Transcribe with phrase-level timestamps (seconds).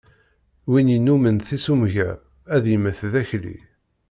[0.71, 2.09] Win yennumen tissumga,
[2.55, 3.57] ad yemmet d akli.